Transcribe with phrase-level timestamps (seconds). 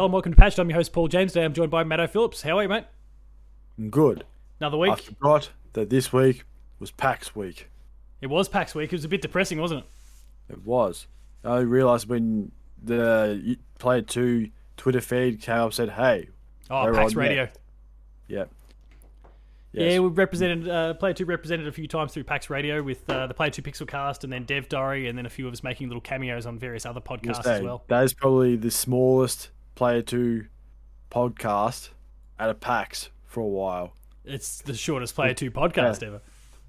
[0.00, 0.58] Hello and welcome to Patched.
[0.58, 1.34] I'm your host, Paul James.
[1.34, 2.40] Today I'm joined by Matto Phillips.
[2.40, 2.86] How are you, mate?
[3.90, 4.24] Good.
[4.58, 4.92] Another week.
[4.92, 6.44] I forgot that this week
[6.78, 7.68] was PAX week.
[8.22, 8.94] It was PAX week.
[8.94, 10.52] It was a bit depressing, wasn't it?
[10.54, 11.06] It was.
[11.44, 12.50] I realised when
[12.82, 14.48] the Player 2
[14.78, 16.30] Twitter feed came up said, hey,
[16.70, 17.50] Oh, PAX Radio.
[18.26, 18.44] yeah.
[19.72, 23.26] Yeah, we represented uh, Player Two represented a few times through PAX Radio with uh,
[23.26, 25.62] the Player Two Pixel Cast, and then Dev Diary, and then a few of us
[25.62, 27.84] making little cameos on various other podcasts as well.
[27.88, 30.44] That is probably the smallest Player 2
[31.10, 31.88] podcast
[32.38, 33.94] at a PAX for a while.
[34.26, 36.20] It's the shortest Player Two podcast ever.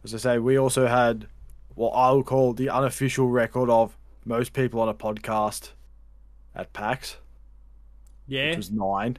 [0.06, 1.28] As I say, we also had
[1.76, 5.72] what I'll call the unofficial record of most people on a podcast
[6.56, 7.18] at PAX,
[8.28, 9.18] Yeah, which was nine.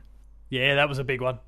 [0.48, 1.38] yeah, that was a big one.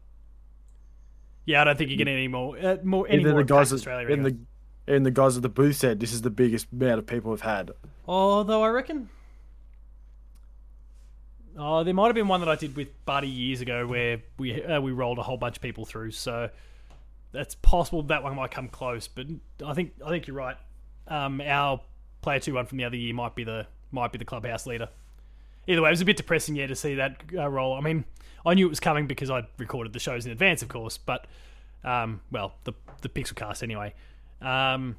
[1.47, 3.77] Yeah, I don't think you're getting any more, uh, more any more the guys, at,
[3.77, 4.07] Australia.
[4.11, 4.33] anyway.
[4.87, 7.31] the even the guys at the booth said this is the biggest amount of people
[7.31, 7.71] we've had.
[8.07, 9.09] Although I reckon,
[11.59, 14.63] oh, there might have been one that I did with Buddy years ago where we
[14.63, 16.13] uh, we rolled a whole bunch of people through.
[16.13, 16.51] So
[17.33, 19.09] that's possible that one might come close.
[19.09, 19.27] But
[19.65, 20.57] I think I think you're right.
[21.09, 21.81] Um, our
[22.23, 24.89] player two one from the other year might be the might be the clubhouse leader.
[25.67, 27.75] Either way, it was a bit depressing, yeah, to see that uh, roll.
[27.75, 28.05] I mean,
[28.45, 30.99] I knew it was coming because I'd recorded the shows in advance, of course.
[30.99, 31.27] But
[31.83, 33.95] um, well, the the Pixel Cast anyway.
[34.41, 34.97] Um,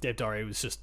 [0.00, 0.80] Dev Diary was just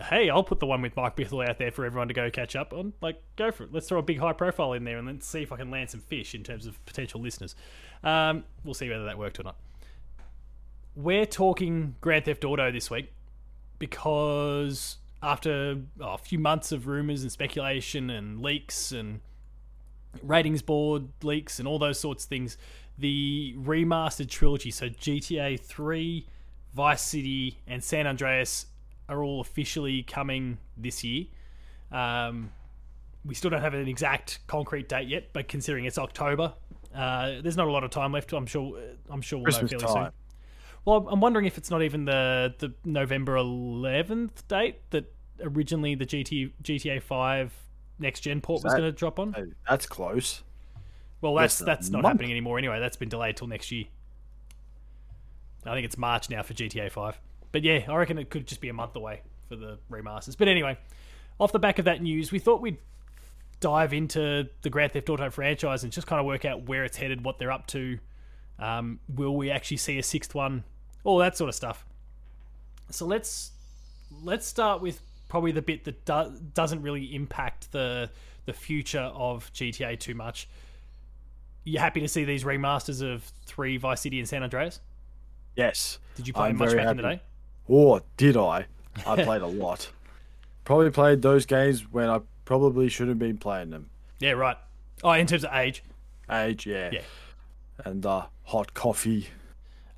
[0.00, 2.56] hey, I'll put the one with Mike Bithell out there for everyone to go catch
[2.56, 2.92] up on.
[3.00, 3.72] Like, go for it.
[3.72, 5.90] Let's throw a big high profile in there and then see if I can land
[5.90, 7.54] some fish in terms of potential listeners.
[8.02, 9.56] Um, we'll see whether that worked or not.
[10.94, 13.12] We're talking Grand Theft Auto this week
[13.78, 19.20] because after oh, a few months of rumors and speculation and leaks and
[20.22, 22.58] ratings board leaks and all those sorts of things,
[22.98, 26.26] the remastered trilogy, so GTA 3,
[26.74, 28.66] Vice City, and San Andreas
[29.12, 31.26] are all officially coming this year.
[31.90, 32.50] Um,
[33.24, 36.54] we still don't have an exact concrete date yet, but considering it's October,
[36.94, 38.32] uh, there's not a lot of time left.
[38.32, 38.78] I'm sure.
[39.08, 40.12] I'm sure we'll Christmas know fairly soon.
[40.84, 46.06] Well, I'm wondering if it's not even the the November 11th date that originally the
[46.06, 47.52] GT, GTA 5
[47.98, 49.54] next gen port was going to drop on.
[49.68, 50.42] That's close.
[51.20, 52.14] Well, that's less that's not month.
[52.14, 52.80] happening anymore anyway.
[52.80, 53.84] That's been delayed till next year.
[55.64, 57.20] I think it's March now for GTA 5.
[57.52, 60.36] But yeah, I reckon it could just be a month away for the remasters.
[60.36, 60.78] But anyway,
[61.38, 62.78] off the back of that news, we thought we'd
[63.60, 66.96] dive into the Grand Theft Auto franchise and just kind of work out where it's
[66.96, 67.98] headed, what they're up to.
[68.58, 70.64] Um, will we actually see a sixth one?
[71.04, 71.84] All that sort of stuff.
[72.90, 73.52] So let's
[74.22, 78.10] let's start with probably the bit that do- doesn't really impact the
[78.44, 80.48] the future of GTA too much.
[81.64, 84.80] You happy to see these remasters of three Vice City and San Andreas?
[85.56, 85.98] Yes.
[86.16, 87.22] Did you play I'm much back in the day?
[87.68, 88.66] Or did I?
[89.06, 89.90] I played a lot.
[90.64, 93.90] Probably played those games when I probably shouldn't have been playing them.
[94.20, 94.56] Yeah, right.
[95.02, 95.82] Oh, in terms of age.
[96.30, 96.90] Age, yeah.
[96.92, 97.00] Yeah.
[97.84, 99.28] And uh, hot coffee.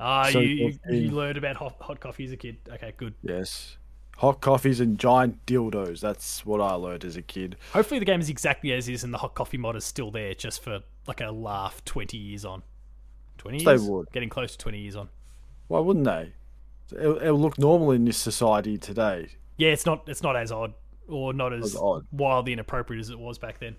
[0.01, 2.57] Ah, So you, you you learned about hot, hot coffee as a kid.
[2.71, 3.15] Okay, good.
[3.23, 3.77] Yes.
[4.19, 6.01] Hot coffees and giant dildos.
[6.01, 7.57] That's what I learned as a kid.
[7.73, 10.35] Hopefully the game is exactly as is and the hot coffee mod is still there
[10.35, 12.63] just for like a laugh 20 years on.
[13.39, 13.83] 20 years.
[13.83, 14.11] They would.
[14.13, 15.09] Getting close to 20 years on.
[15.69, 16.33] Why wouldn't they?
[16.93, 19.29] It'll, it'll look normal in this society today.
[19.57, 20.75] Yeah, it's not it's not as odd
[21.09, 22.07] or not as As odd.
[22.13, 23.77] wildly inappropriate as it was back then.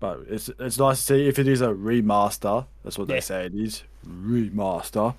[0.00, 2.66] But it's it's nice to see if it is a remaster.
[2.82, 3.16] That's what Yeah.
[3.16, 3.84] they say it is.
[4.06, 5.14] Remaster.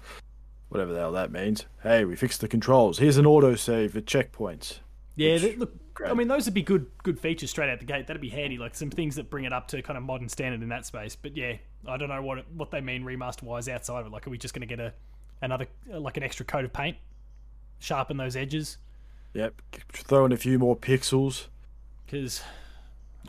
[0.69, 1.65] Whatever the hell that means.
[1.83, 2.97] Hey, we fixed the controls.
[2.97, 4.79] Here's an auto save at checkpoints.
[5.15, 5.71] Yeah, Which- look,
[6.05, 8.07] I mean, those would be good good features straight out the gate.
[8.07, 10.61] That'd be handy, like some things that bring it up to kind of modern standard
[10.63, 11.15] in that space.
[11.15, 14.11] But yeah, I don't know what it, what they mean remaster wise outside of it.
[14.11, 14.93] Like, are we just going to get a
[15.43, 16.97] another like an extra coat of paint,
[17.79, 18.77] sharpen those edges?
[19.33, 19.61] Yep.
[19.91, 21.47] Throw in a few more pixels.
[22.05, 22.43] Because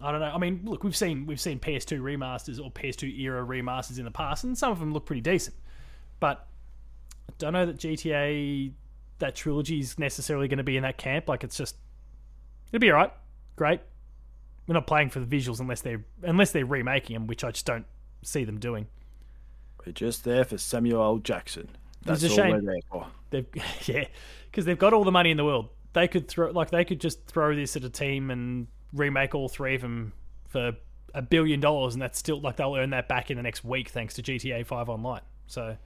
[0.03, 0.31] I don't know.
[0.35, 4.11] I mean, look, we've seen we've seen PS2 remasters or PS2 era remasters in the
[4.11, 5.57] past, and some of them look pretty decent.
[6.21, 6.47] But
[7.29, 8.73] I don't know that GTA
[9.19, 11.29] that trilogy is necessarily going to be in that camp.
[11.29, 11.77] Like, it's just
[12.69, 13.13] it'll be alright,
[13.57, 13.81] great.
[14.67, 17.67] We're not playing for the visuals unless they're unless they're remaking them, which I just
[17.67, 17.87] don't
[18.23, 18.89] see them doing.
[19.85, 21.19] We're just there for Samuel L.
[21.19, 21.69] Jackson.
[22.05, 22.51] That's a all shame.
[22.51, 23.07] we're there for.
[23.31, 23.47] They've
[23.87, 24.05] yeah,
[24.51, 25.69] because they've got all the money in the world.
[25.93, 29.49] They could throw like they could just throw this at a team and remake all
[29.49, 30.13] three of them
[30.49, 30.73] for
[31.15, 33.89] a billion dollars, and that's still like they'll earn that back in the next week
[33.89, 35.23] thanks to GTA Five Online.
[35.47, 35.77] So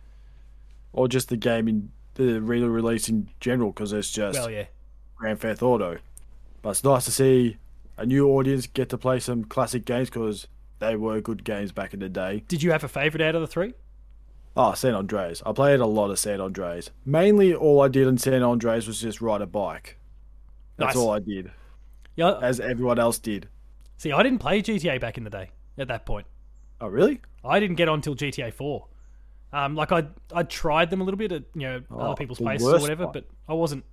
[0.92, 4.64] Or just the game in the re-release in general because it's just well, yeah,
[5.16, 5.98] Grand Theft Auto.
[6.62, 7.56] But it's nice to see
[7.96, 10.46] a new audience get to play some classic games because
[10.78, 12.44] they were good games back in the day.
[12.48, 13.74] did you have a favorite out of the three?
[14.60, 15.40] Oh, San Andreas.
[15.46, 16.90] I played a lot of San Andreas.
[17.06, 19.98] Mainly, all I did in San Andreas was just ride a bike.
[20.76, 20.96] That's Nice.
[20.96, 21.50] all I did,
[22.16, 23.48] Yeah, as everyone else did.
[23.96, 25.50] see, I didn't play GTA back in the day.
[25.78, 26.26] at that point.
[26.80, 27.20] Oh, really?
[27.44, 28.84] I didn't get on till GTA 4.
[29.52, 32.38] Um, like I I tried them a little bit at you know Oh, other people's
[32.38, 33.12] places or whatever, one.
[33.12, 33.84] but I wasn't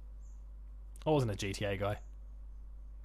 [1.06, 2.00] I wasn't a GTA guy,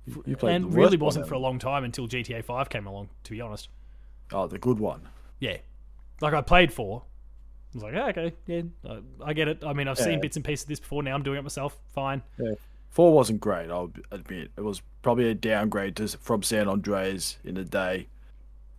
[0.06, 3.10] You, you played and really wasn't for a long time until GTA 5 came along.
[3.24, 3.68] To be honest,
[4.32, 5.08] Oh, the good one.
[5.38, 5.58] yeah,
[6.22, 7.02] like I played four.
[7.72, 8.98] I was like, yeah, okay, yeah, I,
[9.30, 9.62] I get it.
[9.64, 10.04] I mean, I've Yeah.
[10.06, 11.02] seen bits and pieces of this before.
[11.02, 11.76] Now I'm doing it myself.
[11.94, 12.22] Fine.
[12.38, 12.54] Yeah.
[12.88, 13.70] Four wasn't great.
[13.70, 18.08] I'll admit it was probably a downgrade to, from San Andreas in the day,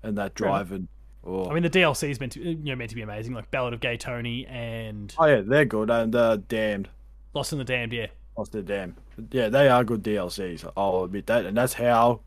[0.03, 0.89] and that driving.
[1.23, 3.49] Oh, I mean, the DLC is meant to you know meant to be amazing, like
[3.51, 5.89] Ballad of Gay Tony and oh yeah, they're good.
[5.89, 6.89] And uh, damned,
[7.33, 7.93] Lost in the Damned.
[7.93, 8.97] Yeah, lost their damn.
[9.31, 10.69] Yeah, they are good DLCs.
[10.75, 12.19] I'll admit that, and that's how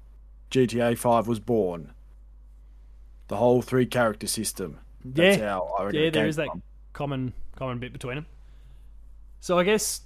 [0.51, 1.93] GTA Five was born.
[3.29, 4.79] The whole three character system.
[5.05, 5.49] That's yeah.
[5.49, 6.63] how I reckon yeah, there is that from.
[6.93, 8.27] common common bit between them.
[9.41, 10.01] So I guess,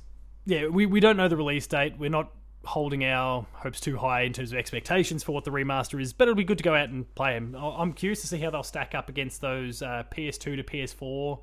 [0.47, 1.95] yeah, we, we don't know the release date.
[1.97, 2.33] We're not
[2.65, 6.25] holding our hopes too high in terms of expectations for what the remaster is, but
[6.25, 7.57] it'll be good to go out and play them.
[7.57, 11.39] I'm curious to see how they'll stack up against those uh, PS2 to PS4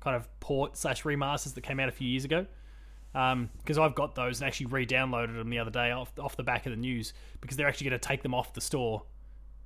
[0.00, 2.46] kind of port slash remasters that came out a few years ago.
[3.12, 6.66] Because I've got those and actually re-downloaded them the other day off off the back
[6.66, 9.02] of the news because they're actually going to take them off the store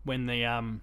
[0.04, 0.81] when the um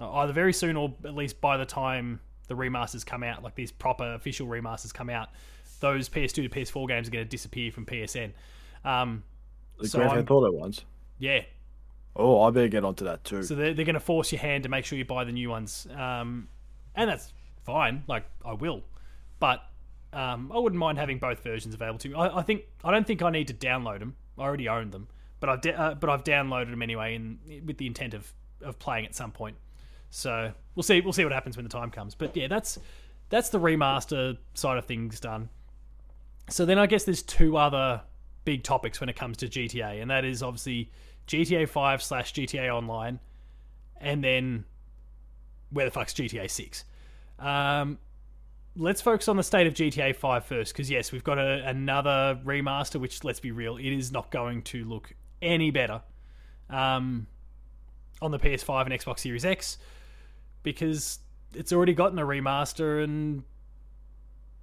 [0.00, 3.70] either very soon or at least by the time the remasters come out, like these
[3.72, 5.28] proper official remasters come out,
[5.80, 8.32] those PS2 to PS4 games are going to disappear from PSN.
[8.84, 9.22] Um,
[9.78, 10.84] The so Grand Theft Auto ones.
[11.18, 11.42] yeah,
[12.14, 13.42] Oh, I better get onto that too.
[13.42, 15.48] so they're, they're going to force your hand to make sure you buy the new
[15.48, 16.46] ones, um,
[16.94, 17.32] and that's
[17.64, 18.04] fine.
[18.06, 18.82] Like I will,
[19.40, 19.62] but
[20.12, 22.14] um, I wouldn't mind having both versions available to me.
[22.14, 24.14] I, I think I don't think I need to download them.
[24.38, 25.08] I already own them,
[25.40, 28.30] but I've de- uh, but I've downloaded them anyway, in, with the intent of,
[28.60, 29.56] of playing at some point.
[30.14, 32.14] So we'll see we'll see what happens when the time comes.
[32.14, 32.78] But yeah, that's
[33.30, 35.48] that's the remaster side of things done.
[36.50, 38.02] So then I guess there's two other
[38.44, 40.90] big topics when it comes to GTA, and that is obviously
[41.26, 43.20] GTA 5 slash GTA Online,
[43.96, 44.64] and then
[45.70, 46.84] where the fuck's GTA 6?
[47.38, 47.98] Um,
[48.76, 52.38] let's focus on the state of GTA 5 first, because yes, we've got a, another
[52.44, 56.02] remaster, which let's be real, it is not going to look any better
[56.68, 57.26] um,
[58.20, 59.78] on the PS5 and Xbox Series X,
[60.62, 61.18] because
[61.54, 63.42] it's already gotten a remaster and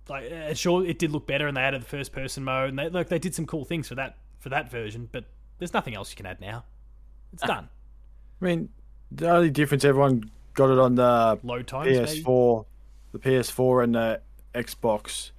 [0.07, 2.89] like sure it did look better and they added the first person mode and they
[2.89, 5.25] look they did some cool things for that for that version but
[5.59, 6.63] there's nothing else you can add now
[7.31, 7.47] it's ah.
[7.47, 7.69] done
[8.41, 8.69] I mean,
[9.11, 11.89] the only difference everyone got it on the times?
[11.89, 12.65] PS4,
[13.11, 14.21] the PS4 and the
[14.53, 15.31] Xbox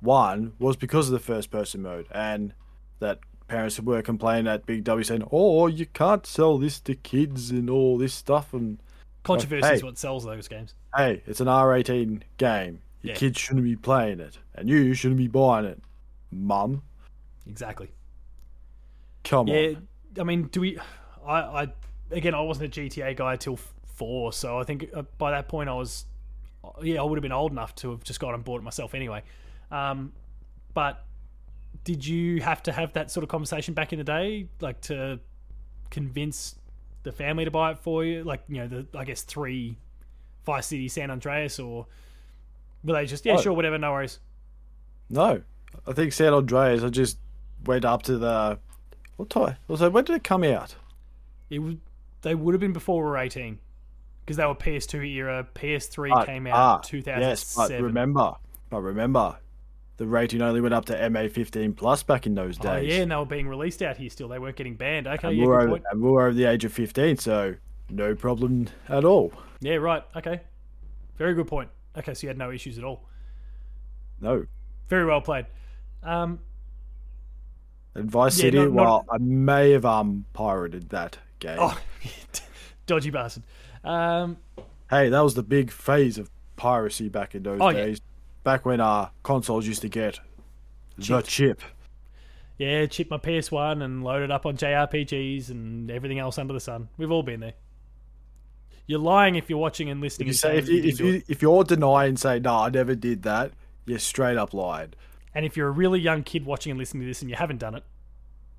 [0.00, 2.52] One was because of the first person mode, and
[2.98, 7.50] that parents were complaining at Big W saying, "Oh, you can't sell this to kids
[7.50, 8.78] and all this stuff." And
[9.28, 9.74] controversy hey.
[9.74, 12.80] is what sells those games hey, it's an R18 game.
[13.02, 13.18] Your Yeah.
[13.18, 15.80] kids shouldn't be playing it, and you shouldn't be buying it,
[16.32, 16.82] Mum.
[17.48, 17.90] exactly
[19.24, 19.88] Come yeah on.
[20.18, 20.78] i mean do we
[21.26, 21.66] i i
[22.10, 25.68] again i wasn't a gta guy till four so i think uh, by that point
[25.68, 26.04] i was
[26.82, 28.94] yeah i would have been old enough to have just gone and bought it myself
[28.94, 29.22] anyway
[29.70, 30.12] um
[30.74, 31.04] but
[31.84, 35.18] did you have to have that sort of conversation back in the day like to
[35.90, 36.54] convince
[37.08, 39.76] the family to buy it for you like you know the i guess three
[40.44, 41.86] vice city san andreas or
[42.84, 43.40] were they just yeah Oh.
[43.40, 44.20] sure whatever no worries
[45.10, 45.42] No,
[45.86, 46.82] I think San Andreas.
[46.82, 47.18] I just
[47.64, 48.58] went up to the
[49.16, 49.56] what time?
[49.68, 50.76] It when did it come out?
[51.50, 51.80] it would
[52.22, 53.58] they would have been before we were 18
[54.20, 58.34] because they were ps2 era ps3 But- came out ah, 2007 Yes, but remember,
[58.68, 59.36] but remember,
[59.98, 62.66] the rating only went up to MA15 plus back in those days.
[62.70, 62.88] oh days.
[62.94, 65.36] yeah and they were being released out here still they weren't getting banned okay and,
[65.36, 67.54] yeah were good over, point and we were over the age of 15, so
[67.90, 69.32] no problem at all.
[69.60, 70.40] yeah right okay
[71.16, 73.04] very good point okay so you had no issues at all
[74.20, 74.46] No.
[74.88, 75.46] very well played
[76.02, 76.38] um
[77.94, 81.58] And Vice Yeah, City, not- not- well, I may have um pirated that game.
[81.60, 81.78] oh
[82.86, 83.42] dodgy bastard
[83.84, 84.36] um
[84.90, 87.84] Hey, that was the big phase of piracy back in those Oh, yeah.
[88.48, 90.20] Back when our consoles used to get
[90.96, 91.60] the chip.
[92.56, 96.58] yeah chip my ps1 and load it up on jrpgs and everything else under the
[96.60, 97.52] sun we've all been there
[98.86, 101.62] you're lying if you're watching and listening You say if you, if, you, if you're
[101.62, 103.52] denying say no, I never did that,
[103.84, 104.96] you're straight up lied.
[105.34, 107.58] and if you're a really young kid watching and listening to this and you haven't
[107.58, 107.84] done it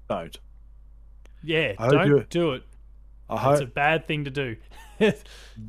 [0.08, 0.38] Don't.
[1.42, 2.64] yeah I don't do it
[3.28, 4.56] I It's hope a bad thing to do.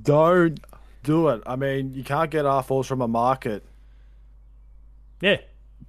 [0.03, 0.61] don't
[1.05, 1.43] do it.
[1.47, 3.65] I mean, you can't get R falls from a market.
[5.21, 5.39] Yeah.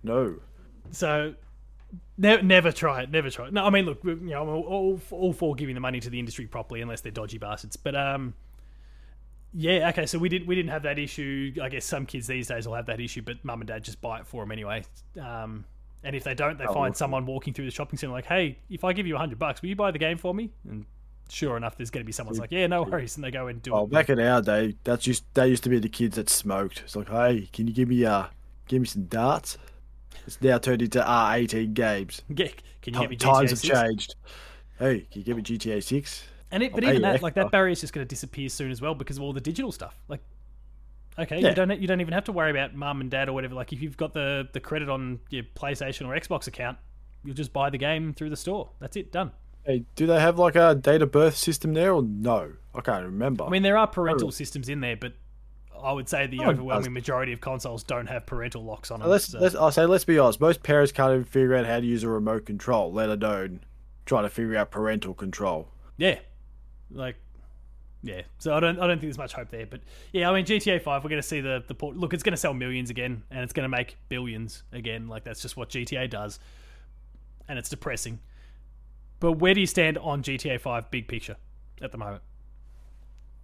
[0.04, 0.36] No.
[0.92, 1.36] So
[2.18, 3.12] ne- never try it.
[3.12, 3.54] Never try it.
[3.54, 6.20] No, I mean, look, you know, I'm all, all, for giving the money to the
[6.20, 7.76] industry properly, unless they're dodgy bastards.
[7.76, 8.34] But um,
[9.54, 10.06] yeah, okay.
[10.06, 11.54] So we did we didn't have that issue.
[11.62, 14.02] I guess some kids these days will have that issue, but mum and dad just
[14.02, 14.84] buy it for them anyway.
[15.20, 15.66] Um,
[16.04, 18.58] and if they don't, they Oh, find someone walking through the shopping center like, "Hey,
[18.70, 20.86] if I give you a hundred bucks, will you buy the game for me?" And
[21.32, 23.62] sure enough, there's going to be someone's like, yeah, no worries, and they go and
[23.62, 23.78] do it.
[23.78, 23.92] Oh, it.
[23.92, 26.82] back in our day, that's just they used to be the kids that smoked.
[26.84, 28.26] It's like, hey, can you give me uh,
[28.72, 29.58] give me some darts?
[30.26, 32.22] It's now turned into R eighteen games.
[32.34, 34.16] Get, can you get me Times GTA have changed.
[34.80, 36.24] Hey, can you give me GTA six?
[36.52, 38.82] And it, but even that, like that barrier is just going to disappear soon as
[38.82, 39.96] well because of all the digital stuff.
[40.08, 40.22] Like,
[41.20, 41.50] okay, Yeah.
[41.50, 43.56] you don't you don't even have to worry about mum and dad or whatever.
[43.56, 46.78] Like, if you've got the the credit on your PlayStation or Xbox account,
[47.24, 48.70] you'll just buy the game through the store.
[48.80, 49.32] That's it, done.
[49.66, 52.54] Hey, do they have like a date of birth system there or no?
[52.74, 53.44] I can't remember.
[53.44, 55.14] I mean, there are parental systems in there, but
[55.84, 59.10] I would say the No overwhelming majority of consoles don't have parental locks on them.
[59.10, 60.40] let's, so- let's I say let's be honest.
[60.40, 63.62] Most parents can't even figure out how to use a remote control, let alone
[64.06, 65.70] trying to figure out parental control.
[65.98, 66.20] Yeah,
[66.92, 67.16] like
[68.04, 68.22] yeah.
[68.40, 69.66] So I don't I don't think there's much hope there.
[69.66, 71.96] But yeah, I mean GTA Five, we're going to see the the port.
[71.96, 75.08] Look, it's going to sell millions again, and it's going to make billions again.
[75.08, 76.40] Like that's just what GTA does,
[77.48, 78.20] and it's depressing.
[79.20, 81.38] But where do you stand on GTA Five big picture
[81.82, 82.24] at the moment?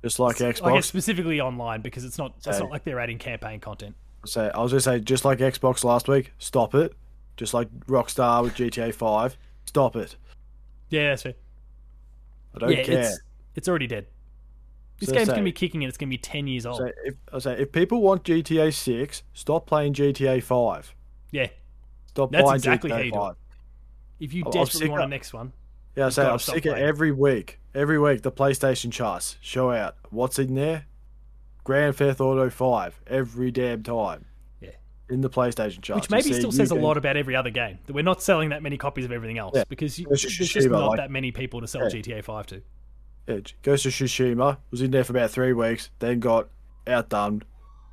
[0.08, 0.84] Just like I guess Xbox.
[0.86, 3.96] specifically online because it's not it's not like they're adding campaign content.
[4.26, 6.94] say I was gonna say just like Xbox last week, stop it.
[7.36, 10.16] Just like Rockstar with GTA Five, stop it.
[10.90, 11.34] Yeah, that's fair.
[12.56, 13.00] I don't yeah, care.
[13.02, 13.20] it's
[13.56, 14.08] it's already dead.
[15.00, 16.66] This So game's say- going to be kicking and it's going to be ten years
[16.66, 16.78] old.
[16.78, 20.96] So if I say if people want GTA Six, stop playing GTA Five.
[21.32, 21.48] yeah,
[22.08, 23.22] Stop That's buying exactly GTA how you do it.
[23.22, 23.36] 5.
[24.22, 25.54] if you I'm desperately want a of- next one,
[25.98, 27.60] Yeah, I say gotta I'm sick of every week.
[27.74, 30.86] Every week the PlayStation charts show out what's in there.
[31.64, 34.26] Grand Theft Auto Five every damn time.
[34.62, 34.70] Yeah.
[35.10, 36.04] In the PlayStation charts.
[36.04, 38.62] which maybe still says a lot about every other game that we're not selling that
[38.64, 39.64] many copies of everything else Yeah.
[39.68, 41.90] because you, there's just not like- that many people to sell Yeah.
[42.02, 42.62] GTA Five to.
[43.28, 46.48] Yeah, Ghost of Tsushima was in there for about three weeks, then got
[46.86, 47.42] outdone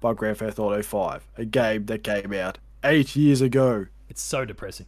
[0.00, 3.86] by Grand Theft Auto 5, a game that came out eight years ago.
[4.08, 4.86] It's so depressing.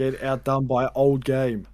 [0.00, 1.66] Get outdone by an old game.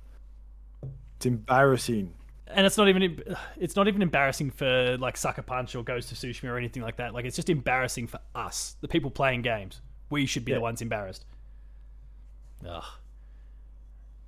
[1.16, 2.12] It's embarrassing.
[2.48, 3.22] and it's not even
[3.56, 6.96] it's not even embarrassing for like Sucker Punch or Ghost of Tsushima or anything like
[6.96, 7.14] that.
[7.14, 9.80] Like it's just embarrassing for us, the people playing games.
[10.10, 10.56] We should be Yeah.
[10.58, 11.24] the ones embarrassed.
[12.68, 12.82] Ugh.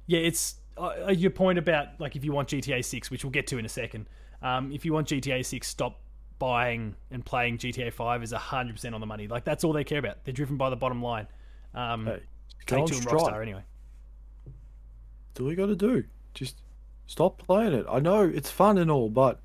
[0.07, 3.49] Yeah, it's uh, your point about like if you want GTA Six, which we'll get
[3.49, 4.07] to in a second.
[4.43, 5.99] Um, if you want GTA Six, stop
[6.39, 9.27] buying and playing GTA Five is hundred percent on the money.
[9.27, 10.25] Like that's all they care about.
[10.25, 11.27] They're driven by the bottom line.
[11.75, 12.21] Um, Hey,
[12.67, 13.07] Take Two and.
[13.07, 13.63] Rockstar anyway.
[15.41, 16.05] All you got to do.
[16.35, 16.61] Just
[17.07, 17.87] stop playing it.
[17.89, 19.41] I know it's fun and all, but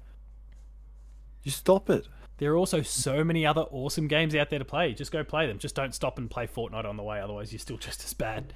[1.43, 2.07] just stop it.
[2.37, 4.93] There are also so many other awesome games out there to play.
[4.93, 5.59] Just go play them.
[5.59, 7.19] Just don't stop and play Fortnite on the way.
[7.21, 8.53] Otherwise, you're still just as bad.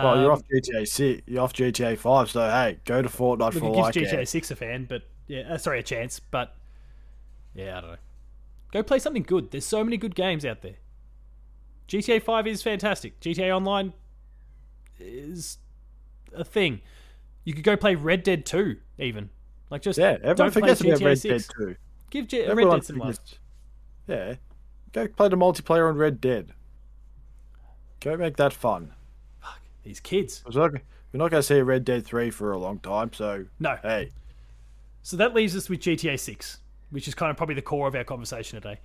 [0.00, 3.54] Well, you're Um, off GTA 6, you're off GTA 5, so hey, go to Fortnite
[3.54, 4.26] Look, for it like gives GTA it.
[4.26, 6.20] Six a fan, but yeah, uh, sorry, a chance.
[6.20, 6.54] But
[7.54, 7.96] yeah, I don't know.
[8.72, 9.50] Go play something good.
[9.50, 10.76] There's so many good games out there.
[11.88, 13.20] GTA Five is fantastic.
[13.20, 13.92] GTA Online
[14.98, 15.58] is
[16.36, 16.80] a thing.
[17.44, 19.30] You could go play Red Dead Two, even.
[19.70, 21.46] Like just Yeah, everyone forgets about Red 6.
[21.48, 21.76] Dead 2.
[22.10, 23.18] Give J- Red Dead some love.
[24.06, 24.34] Yeah.
[24.92, 26.52] Go play the multiplayer on Red Dead.
[28.00, 28.92] Go make that fun.
[29.42, 30.44] Fuck these kids.
[30.46, 33.12] We're not, we're not going to see a Red Dead 3 for a long time,
[33.12, 33.76] so No.
[33.82, 34.10] hey.
[35.02, 36.58] So that leaves us with GTA 6,
[36.90, 38.80] which is kind of probably the core of our conversation today.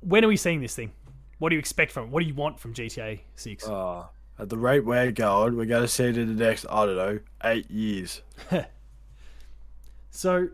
[0.00, 0.92] When are we seeing this thing?
[1.38, 2.10] What do you expect from it?
[2.10, 3.68] What do you want from GTA 6?
[3.68, 4.04] Uh,
[4.40, 6.96] at the rate we're going, we're going to see it in the next, I don't
[6.96, 8.22] know, eight years.
[10.10, 10.48] so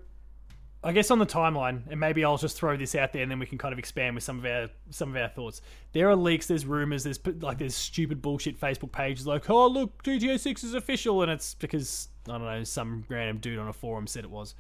[0.83, 3.39] I guess on the timeline, and maybe I'll just throw this out there and then
[3.39, 5.61] we can kind of expand with some of our some of our thoughts.
[5.93, 10.03] There are leaks, there's rumors, there's like there's stupid bullshit Facebook pages like, "Oh, look,
[10.03, 13.73] GTA 6 is official." And it's because I don't know, some random dude on a
[13.73, 14.55] forum said it was.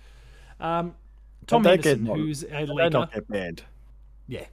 [0.60, 0.94] Um
[1.46, 2.92] Tom Henderson, who's a leaker.
[2.92, 3.62] not get banned.
[4.26, 4.46] Yeah.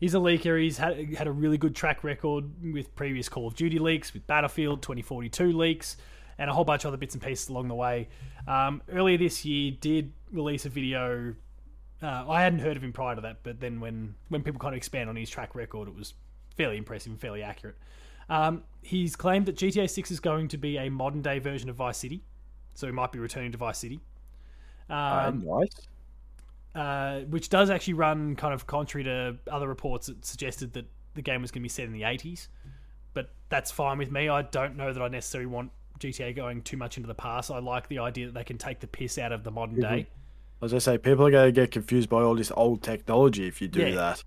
[0.00, 0.60] He's a leaker.
[0.60, 4.26] He's had, had a really good track record with previous Call of Duty leaks, with
[4.26, 5.96] Battlefield 2042 leaks,
[6.38, 8.08] and a whole bunch of other bits and pieces along the way.
[8.46, 11.34] Um, earlier this year, did release a video.
[12.00, 14.72] Uh, I hadn't heard of him prior to that, but then when, when people kind
[14.72, 16.14] of expand on his track record, it was
[16.56, 17.76] fairly impressive and fairly accurate.
[18.28, 21.76] Um, he's claimed that GTA 6 is going to be a modern day version of
[21.76, 22.22] Vice City,
[22.74, 24.00] so he might be returning to Vice City.
[24.88, 25.88] Um, Uh, nice.
[26.78, 31.22] Uh, which does actually run kind of contrary to other reports that suggested that the
[31.22, 32.46] game was going to be set in the 80s.
[33.14, 34.28] But that's fine with me.
[34.28, 37.50] I don't know that I necessarily want GTA going too much into the past.
[37.50, 40.06] I like the idea that they can take the piss out of the modern day.
[40.62, 43.60] As I say, people are going to get confused by all this old technology if
[43.60, 43.94] you do Yeah.
[43.96, 44.24] that.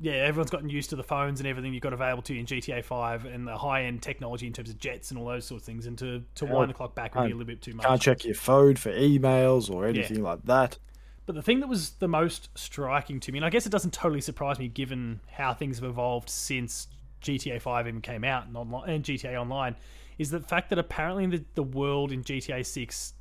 [0.00, 2.46] Yeah, everyone's gotten used to the phones and everything you've got available to you in
[2.46, 5.62] GTA 5 and the high end technology in terms of jets and all those sorts
[5.62, 5.86] of things.
[5.86, 7.86] And to, to wind the clock back would be a little bit too much.
[7.86, 10.78] Can't check your phone for emails or anything like that.
[11.24, 13.92] But the thing that was the most striking to me, and I guess it doesn't
[13.92, 16.88] totally surprise me given how things have evolved since
[17.22, 19.76] GTA 5 even came out and, online, and GTA Online
[20.18, 23.14] is the fact that apparently the, the world in GTA 6,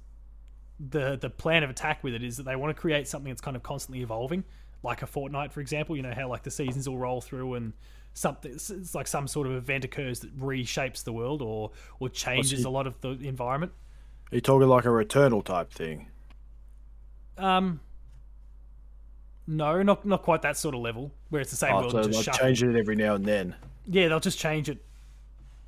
[0.90, 3.42] the the plan of attack with it is that they want to create something that's
[3.42, 4.44] kind of constantly evolving,
[4.82, 5.96] like a Fortnite, for example.
[5.96, 7.74] You know how like the seasons will roll through and
[8.14, 12.66] something it's like some sort of event occurs that reshapes the world or or changes
[12.66, 13.72] a lot of the environment.
[14.32, 16.08] Are you talking like a Returnal type thing?
[17.38, 17.80] Um,
[19.48, 22.22] no, not not quite that sort of level where it's the same Oh, world so
[22.22, 23.56] just changing it every now and then.
[23.86, 24.78] Yeah, they'll just change it.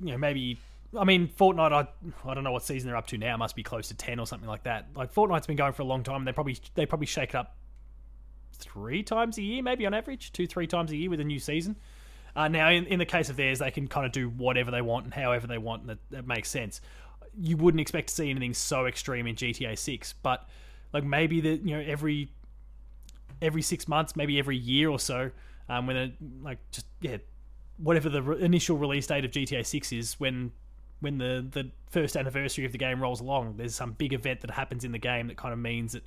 [0.00, 0.58] You know, maybe.
[0.96, 1.72] I mean, Fortnite.
[1.72, 1.88] I
[2.28, 3.36] I don't know what season they're up to now.
[3.36, 4.86] Must be close to ten or something like that.
[4.94, 6.24] Like Fortnite's been going for a long time.
[6.24, 7.56] They probably they probably shake it up
[8.52, 11.38] three times a year, maybe on average, two three times a year with a new
[11.38, 11.76] season.
[12.36, 14.82] Uh, now, in, in the case of theirs, they can kind of do whatever they
[14.82, 16.80] want and however they want, and that, that makes sense.
[17.40, 20.48] You wouldn't expect to see anything so extreme in GTA Six, but
[20.92, 22.28] like maybe that you know every
[23.42, 25.30] every six months, maybe every year or so,
[25.68, 26.12] um, when it
[26.42, 27.18] like just yeah,
[27.78, 30.52] whatever the re- initial release date of GTA Six is, when
[31.00, 34.50] when the the first anniversary of the game rolls along, there's some big event that
[34.50, 36.04] happens in the game that kind of means that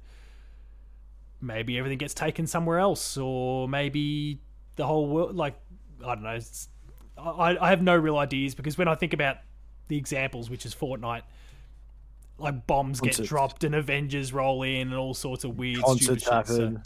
[1.41, 4.41] maybe everything gets taken somewhere else, or maybe
[4.75, 5.55] the whole world like
[6.05, 6.29] I don't know.
[6.35, 6.69] It's,
[7.17, 9.37] I I have no real ideas because when I think about
[9.87, 11.23] the examples, which is Fortnite.
[12.39, 16.23] Like bombs get dropped and Avengers roll in and all sorts of weird stupid Concerts
[16.23, 16.47] shit.
[16.47, 16.83] So- happen.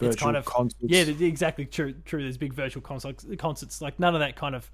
[0.00, 0.84] Virtual it's kind of concerts.
[0.86, 1.94] yeah, exactly true.
[2.04, 2.22] True.
[2.22, 3.24] There's big virtual concerts.
[3.38, 4.70] Concerts like none of that kind of.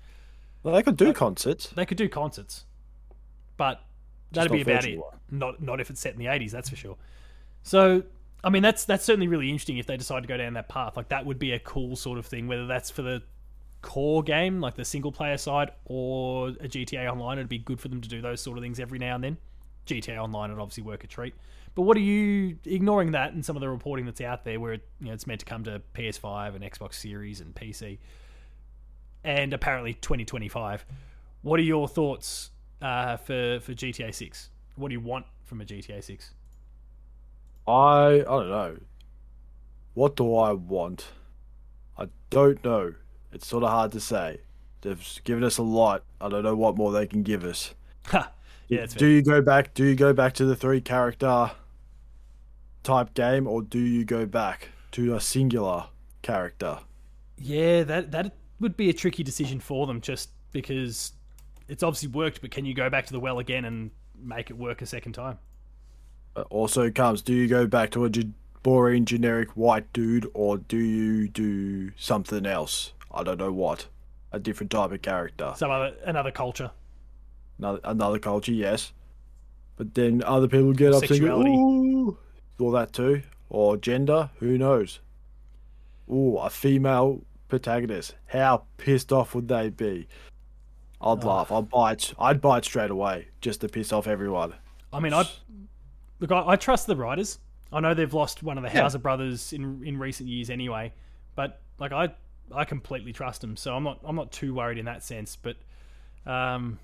[0.63, 1.69] Well, they could do concerts.
[1.69, 2.65] They could do concerts,
[3.57, 3.83] but
[4.33, 4.97] that'd be about it.
[4.97, 5.15] virtual.
[5.31, 6.51] Not not if it's set in the 80s.
[6.51, 6.97] That's for sure.
[7.63, 8.03] So
[8.45, 10.97] I mean, that's that's certainly really interesting if they decide to go down that path.
[10.97, 12.47] Like that would be a cool sort of thing.
[12.47, 13.23] Whether that's for the
[13.83, 17.89] core game, like the single player side, or a GTA Online, it'd be good for
[17.89, 19.37] them to do those sort of things every now and then.
[19.87, 21.35] GTA Online would obviously work a treat.
[21.77, 24.73] But what are you ignoring that and some of the reporting that's out there where
[24.73, 27.99] it, you know it's meant to come to PS5 and Xbox Series and PC,
[29.23, 30.87] and apparently 2025.
[31.43, 34.51] What are your thoughts uh, for for GTA 6?
[34.77, 36.33] What do you want from a GTA 6?
[37.69, 38.79] I I don't know.
[39.93, 41.09] What do I want?
[41.99, 42.95] I don't know.
[43.33, 44.41] It's sort of hard to say.
[44.81, 46.05] They've given us a lot.
[46.23, 47.75] I don't know what more they can give us.
[48.69, 49.09] Yeah, do fair.
[49.09, 49.75] you go back?
[49.75, 51.53] Do you go back to the three character
[52.87, 55.87] type game, or do you go back to a singular
[56.23, 56.79] character?
[57.37, 61.13] Yeah, that that would be a tricky decision for them, just because
[61.69, 62.41] it's obviously worked.
[62.41, 65.13] But can you go back to the well again and make it work a second
[65.13, 65.39] time?
[66.35, 67.23] Uh, Also comes.
[67.23, 68.11] Do you go back to a
[68.63, 72.93] boring generic white dude, or do you do something else?
[73.13, 73.89] I don't know what.
[74.33, 75.55] A different type of character.
[75.57, 76.71] Some other another culture.
[77.59, 78.93] another, another culture, yes.
[79.77, 82.19] But then other people get up go,
[82.59, 85.01] All that too, or gender, who knows?
[86.11, 88.15] Ooh, a female protagonist.
[88.27, 90.09] How pissed off would they be?
[91.01, 91.53] I'd laugh.
[91.53, 92.15] I'd buy it.
[92.19, 94.55] I'd buy it straight away just to piss off everyone.
[94.93, 95.25] I mean, I
[96.21, 96.33] look.
[96.33, 97.39] I, I trust the writers.
[97.73, 98.83] I know they've lost one of the Yeah.
[98.83, 100.95] Houser brothers in in recent years anyway,
[101.35, 102.15] but like I
[102.51, 103.57] I completely trust them.
[103.57, 105.37] So I'm not I'm not too worried in that sense.
[105.37, 105.57] But
[106.25, 106.79] um,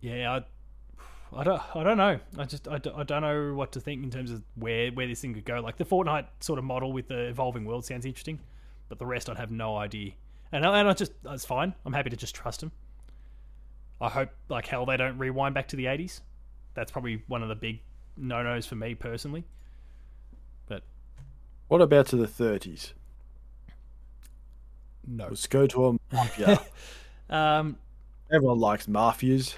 [0.00, 0.44] yeah, I.
[1.32, 2.18] I don't, I don't know.
[2.38, 5.06] I just I, don't- I don't know what to think in terms of where, where
[5.06, 5.60] this thing could go.
[5.60, 8.40] Like the Fortnite sort of model with the evolving world sounds interesting,
[8.88, 10.12] but the rest I'd have no idea.
[10.52, 11.74] And I, and I just that's fine.
[11.86, 12.72] I'm happy to just trust them.
[14.00, 16.20] I hope like hell they don't rewind back to the 80s.
[16.74, 17.80] That's probably one of the big
[18.16, 19.44] no nos for me personally.
[20.66, 20.82] But
[21.68, 22.94] What about to the thirties?
[25.06, 25.26] no.
[25.28, 26.60] Let's go to a mafia.
[27.30, 27.76] Um,
[28.32, 29.54] Everyone likes mafias.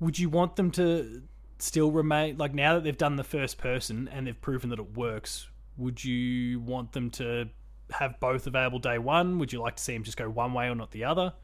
[0.00, 1.22] Would you want them to
[1.58, 4.96] still remain like now that they've done the first person and they've proven that it
[4.96, 5.48] works?
[5.76, 7.48] Would you want them to
[7.92, 9.38] have both available day one?
[9.38, 11.34] Would you like to see them just go one way or not the other?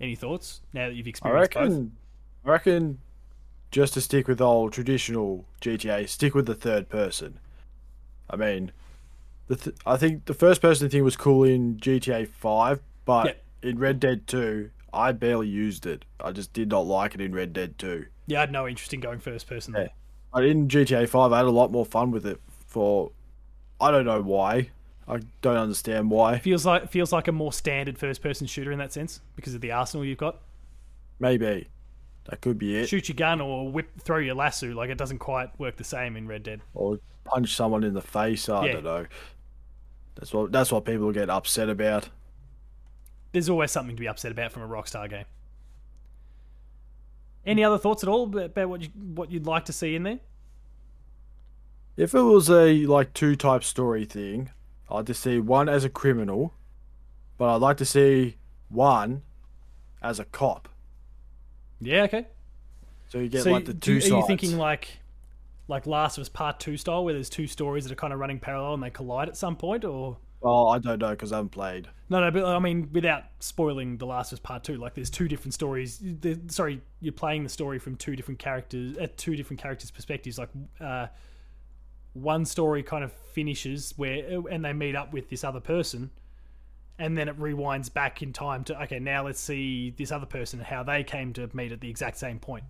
[0.00, 1.62] Any thoughts now that you've I experienced both?
[1.62, 1.96] reckon.
[2.44, 2.98] I reckon.
[3.70, 7.38] Just to stick with old traditional GTA, stick with the third person.
[8.28, 8.70] I mean,
[9.46, 13.78] the th- I think the first person thing was cool in GTA Five, but in
[13.78, 16.04] Red Dead Two, I barely used it.
[16.20, 18.06] I just did not like it in Red Dead Two.
[18.26, 19.74] Yeah, I had no interest in going first person.
[19.76, 19.88] Yeah.
[20.32, 22.40] But in GTA Five, I had a lot more fun with it.
[22.66, 23.10] For
[23.80, 24.70] I don't know why.
[25.08, 26.38] I don't understand why.
[26.38, 29.60] Feels like feels like a more standard first person shooter in that sense because of
[29.60, 30.40] the arsenal you've got.
[31.18, 31.68] Maybe
[32.26, 32.88] that could be it.
[32.88, 36.16] shoot your gun or whip throw your lasso like it doesn't quite work the same
[36.16, 38.48] in red dead or punch someone in the face.
[38.48, 38.72] I Yeah.
[38.74, 39.06] don't know.
[40.14, 42.08] That's what that's what people get upset about.
[43.32, 45.24] There's always something to be upset about from a rockstar game
[47.44, 50.20] any other thoughts at all about what you what you'd like to see in there
[51.96, 54.50] If it was a like two type story thing,
[54.90, 56.54] I'd just see one as a criminal,
[57.36, 58.36] but I'd like to see
[58.68, 59.22] one
[60.02, 60.68] as a cop.
[61.80, 62.26] Yeah, okay.
[63.08, 65.00] So you get so like the do- two are you thinking like
[65.68, 68.18] like Last of Us Part Two style, where there's two stories that are kind of
[68.18, 71.36] running parallel and they collide at some point, or well, I don't know because I
[71.36, 71.88] haven't played.
[72.08, 75.10] no, no, but I mean without spoiling The Last of Us Part Two, like there's
[75.10, 76.02] two different stories.
[76.48, 80.38] Sorry, you're playing the story from two different characters at two different characters' perspectives.
[80.38, 80.50] Like
[80.80, 81.06] uh,
[82.14, 86.10] one story kind of finishes where and they meet up with this other person.
[86.98, 88.98] And then it rewinds back in time to okay.
[88.98, 92.18] Now let's see this other person and how they came to meet at the exact
[92.18, 92.64] same point.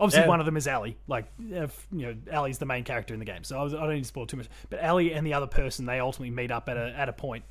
[0.00, 0.28] Obviously, Yeah.
[0.28, 0.96] one of them is Ellie.
[1.06, 3.80] Like, if, you know, Ellie's the main character in the game, so I, was, I
[3.80, 4.48] don't need to spoil too much.
[4.68, 7.44] But Ellie and the other person, they ultimately meet up at a at a point,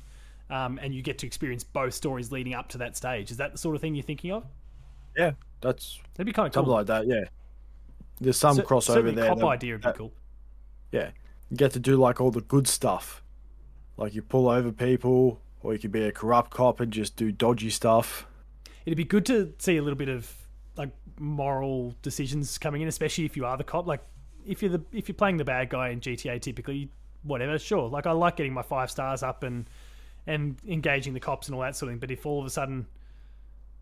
[0.50, 3.30] um, and you get to experience both stories leading up to that stage.
[3.30, 4.44] Is that the sort of thing you're thinking of?
[5.16, 7.06] Yeah, that's That'd be kind of something like that.
[7.06, 7.24] Yeah,
[8.20, 9.28] there's some Cer- crossover there.
[9.28, 10.12] Cop that- idea would be that- cool.
[10.92, 11.10] Yeah,
[11.50, 13.22] you get to do like all the good stuff,
[13.96, 17.32] like you pull over people, or you could be a corrupt cop and just do
[17.32, 18.26] dodgy stuff.
[18.84, 20.36] It'd be good to see a little bit of
[21.18, 23.86] moral decisions coming in, especially if you are the cop.
[23.86, 24.02] Like,
[24.46, 26.90] if you're the if you're playing the bad guy in GTA, typically,
[27.22, 27.88] whatever, sure.
[27.88, 29.68] Like, I like getting my five stars up and
[30.26, 32.00] and engaging the cops and all that sort of thing.
[32.00, 32.86] But if all of a sudden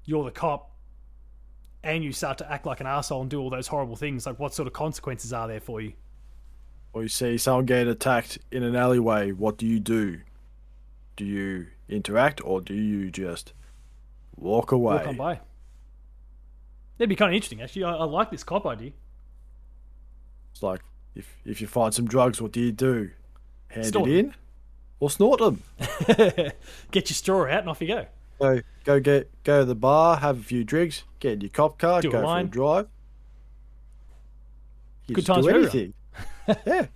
[0.04, 0.70] you're the cop
[1.84, 4.38] and you start to act like an asshole and do all those horrible things, like
[4.38, 5.92] what sort of consequences are there for you?
[6.92, 10.20] Or you see someone getting attacked in an alleyway, what do you do?
[11.16, 13.52] Do you interact or do you just
[14.36, 15.14] walk away?
[15.16, 15.40] Walk.
[17.02, 17.82] That'd be kind of interesting, actually.
[17.82, 18.92] I, I like this cop idea.
[20.52, 20.82] It's like
[21.16, 23.10] if if you find some drugs, what do you do?
[23.70, 24.34] Hand Snort it in
[25.00, 25.64] or snort them?
[26.92, 28.06] Get your straw out and off you go.
[28.38, 31.76] Go go get go to the bar, have a few drinks, get in your cop
[31.76, 32.86] car, Do a go for a drive.
[35.08, 35.94] You Good times do anything.
[36.64, 36.86] yeah.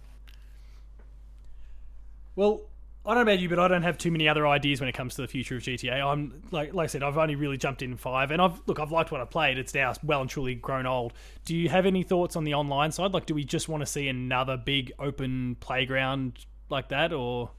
[2.37, 2.61] Well,
[3.07, 4.93] I don't know about you, but I don't have too many other ideas when it
[4.93, 6.05] comes to the future of GTA.
[6.05, 8.91] I'm like, like I said, I've only really jumped in five, and I've look, I've
[8.91, 9.59] liked what I played.
[9.59, 11.13] It's now well and truly grown old.
[11.45, 13.13] Do you have any thoughts on the online side?
[13.13, 17.51] Like, do we just want to see another big open playground like that, or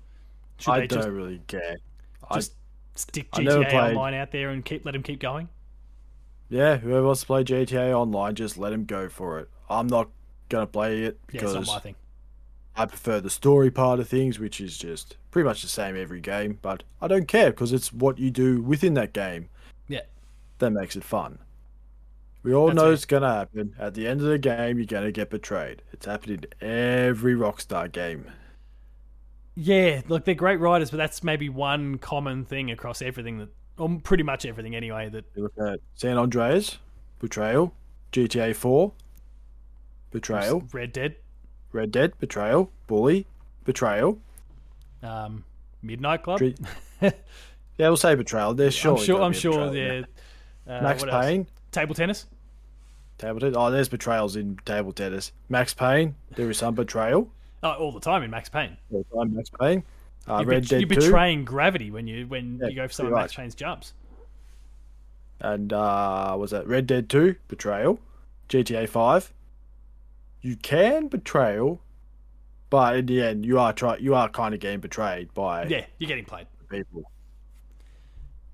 [0.58, 1.78] should I they don't just, really care.
[2.34, 2.54] just
[2.96, 5.48] stick I never GTA Online out there and keep let them keep going?
[6.50, 9.50] Yeah, whoever wants to play GTA online, just let him go for it.
[9.70, 10.10] I'm not
[10.50, 11.96] gonna play it Yeah, it's because not my thing.
[12.78, 16.22] I prefer the story part of things, which is just pretty much the same every
[16.22, 16.60] game.
[16.62, 19.50] But I don't care because it's what you do within that game
[19.88, 20.02] Yeah,
[20.60, 21.40] that makes it fun.
[22.42, 22.94] We all That's know right.
[22.94, 23.76] it's gonna happen.
[23.78, 25.84] At the end of the game, you're gonna get betrayed.
[25.92, 28.32] It's happened in every Rockstar game.
[29.56, 30.02] yeah.
[30.08, 34.24] Look, they're great writers, but that's maybe one common thing across everything that, or pretty
[34.24, 35.10] much everything anyway.
[35.10, 36.80] That You look at San Andreas,
[37.20, 37.74] betrayal.
[38.12, 38.94] GTA 4,
[40.12, 40.68] betrayal.
[40.72, 41.16] Red Dead,
[41.78, 42.72] Red Dead, betrayal.
[42.88, 43.28] Bully,
[43.64, 44.18] betrayal.
[45.04, 45.44] um,
[45.84, 46.40] Midnight Club.
[46.40, 46.56] Tre-
[47.02, 47.12] yeah,
[47.78, 48.56] we'll say betrayal.
[48.56, 49.22] There's I'm sure.
[49.22, 49.72] I'm sure.
[49.76, 50.02] Yeah.
[50.68, 51.26] Uh, Max what else?
[51.26, 52.26] Payne, Table tennis.
[53.20, 53.56] table tennis.
[53.56, 55.32] Oh, there's betrayals in table tennis.
[55.50, 57.30] Max Payne, there is some betrayal.
[57.62, 58.76] Oh, all the time in Max Payne.
[58.90, 59.84] There's some Max Payne.
[60.28, 60.86] Uh, You're, Dead you're 2.
[60.88, 63.38] betraying gravity when you when Yeah, you go for some of Max much.
[63.38, 63.94] Payne's jumps.
[65.40, 67.36] And uh was that Red Dead 2?
[67.48, 68.00] Betrayal.
[68.50, 69.32] GTA 5.
[70.48, 71.82] You can betrayal,
[72.70, 75.86] but in the end you are try you are kind of getting betrayed by Yeah,
[75.98, 76.48] you're getting played.
[76.70, 77.04] people.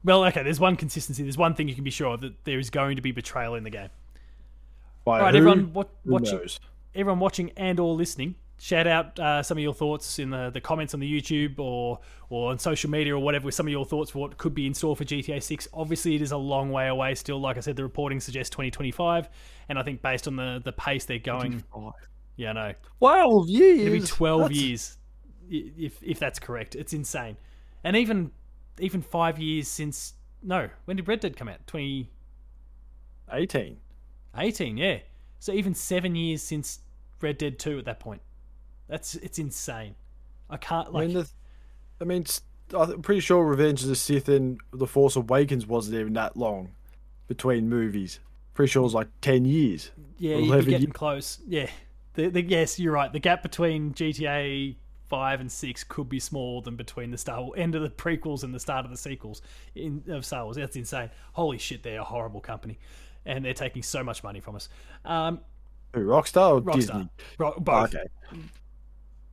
[0.03, 0.41] Well, okay.
[0.41, 1.21] There's one consistency.
[1.21, 3.53] There's one thing you can be sure of that there is going to be betrayal
[3.53, 3.89] in the game.
[5.06, 5.38] By All right, who?
[5.38, 5.71] everyone.
[5.71, 6.39] What, watching,
[6.95, 10.62] everyone watching and or listening, shout out uh, some of your thoughts in the, the
[10.62, 11.99] comments on the YouTube or
[12.30, 14.65] or on social media or whatever with some of your thoughts for what could be
[14.65, 15.67] in store for GTA 6.
[15.73, 17.41] Obviously, it is a long way away still.
[17.41, 19.28] Like I said, the reporting suggests 2025,
[19.67, 21.62] and I think based on the, the pace they're going,
[22.38, 22.73] yeah, I know.
[22.99, 23.82] Twelve years.
[23.82, 24.97] It'll be 12 That's- years
[25.49, 26.76] if if that's correct.
[26.76, 27.36] It's insane.
[27.84, 28.32] And even
[28.80, 31.67] even 5 years since no, when did Red Dead come out?
[31.67, 33.78] 2018,
[34.38, 34.78] Eighteen.
[34.78, 34.99] yeah.
[35.39, 36.80] So even 7 years since
[37.21, 38.21] Red Dead 2 at that point.
[38.87, 39.95] That's it's insane.
[40.49, 41.29] I can't I like mean, the,
[42.01, 42.25] I mean,
[42.77, 46.71] I'm pretty sure Revenge of the Sith and The Force Awakens wasn't even that long
[47.27, 48.19] between movies.
[48.53, 49.91] Pretty sure it was like ten years.
[50.17, 50.93] yeah, you'd 11 be getting years.
[50.93, 51.39] close.
[51.47, 51.69] Yeah.
[52.15, 53.11] The, the, yes, you're right.
[53.11, 54.75] The gap between GTA
[55.09, 58.43] 5 and 6 could be smaller than between the Star Wars, end of the prequels
[58.43, 59.41] and the start of the sequels
[59.73, 60.57] in of Star Wars.
[60.57, 61.09] That's insane.
[61.31, 62.77] Holy shit, they're a horrible company.
[63.25, 64.69] And they're taking so much money from us.
[65.05, 65.39] Um,
[65.95, 66.75] Who, Rockstar or Rockstar.
[66.75, 67.09] Disney?
[67.39, 67.95] Ro- both.
[67.95, 68.05] Okay.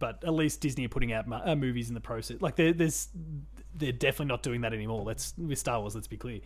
[0.00, 2.40] But at least Disney are putting out mo- uh, movies in the process.
[2.40, 3.08] Like, there- there's,
[3.76, 5.02] they're definitely not doing that anymore.
[5.04, 6.40] Let's With Star Wars, let's be clear.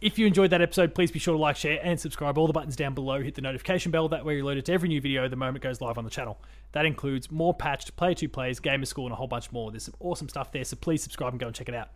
[0.00, 2.38] If you enjoyed that episode, please be sure to like, share, and subscribe.
[2.38, 3.20] All the buttons down below.
[3.20, 4.08] Hit the notification bell.
[4.08, 6.10] That way you're alerted to every new video the moment it goes live on the
[6.10, 6.40] channel.
[6.72, 9.70] That includes more patched Play 2 plays, Gamer School, and a whole bunch more.
[9.72, 11.88] There's some awesome stuff there, so please subscribe and go and check it out.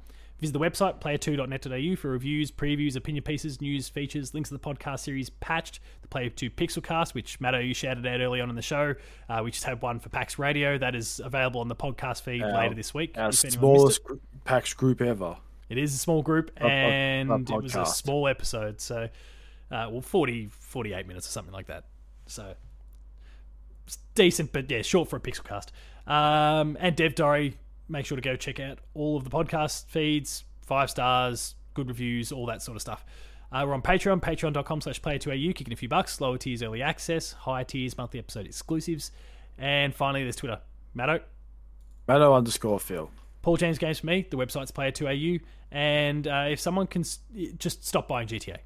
[0.43, 4.99] Visit the website, player2.net.au, for reviews, previews, opinion pieces, news, features, links to the podcast
[4.99, 8.61] series Patched, the Player 2 Pixelcast, which Matto, you shouted out early on in the
[8.61, 8.93] show.
[9.29, 12.43] Uh, we just had one for PAX Radio that is available on the podcast feed
[12.43, 13.17] Our- later this week.
[13.17, 13.53] Our if anyone missed it.
[13.53, 15.37] smallest gr- PAX group ever.
[15.69, 18.81] It is a small group, A- a- a and it was a small episode.
[18.81, 19.05] So,
[19.71, 21.85] uh, well, 40, 48 minutes or something like that.
[22.27, 22.55] So,
[23.87, 25.69] it's decent, but yeah, short for a Pixelcast.
[26.05, 27.59] Um, and Dev Diary,
[27.93, 32.33] make sure to go check out all of the podcast feeds, five stars, good reviews,
[32.33, 33.05] all that sort of stuff.
[33.53, 36.21] Uh, we're on Patreon, patreon.com slash player2au, kicking a few bucks.
[36.21, 37.33] Lower tiers, early access.
[37.33, 39.11] Higher tiers, monthly episode exclusives.
[39.59, 40.61] And finally, there's Twitter.
[40.95, 41.21] Matto,
[42.09, 43.11] Matto underscore Phil.
[43.43, 44.27] Paul James Games for me.
[44.31, 45.41] The website's player2au.
[45.71, 47.19] And uh, if someone can s-
[47.59, 48.57] just stop buying GTA,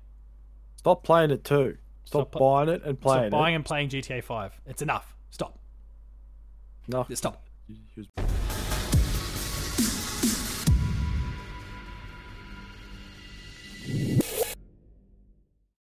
[0.77, 1.79] Stop playing it too.
[2.05, 3.57] Stop, Stop buying it and playing stop buying it.
[3.57, 4.61] and playing GTA 5.
[4.67, 5.17] It's enough.
[5.31, 5.59] Stop.
[6.87, 7.43] No, Stop.